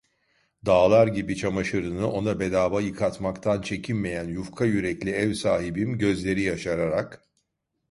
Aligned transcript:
Dağlar 0.65 1.07
gibi 1.07 1.35
çamaşırını 1.35 2.11
ona 2.11 2.39
bedava 2.39 2.81
yıkatmaktan 2.81 3.61
çekinmeyen 3.61 4.23
yufka 4.27 4.65
yürekli 4.65 5.09
ev 5.09 5.33
sahibim 5.33 5.97
gözleri 5.97 6.41
yaşararak… 6.41 7.25